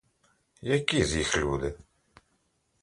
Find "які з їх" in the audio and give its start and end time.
0.71-1.37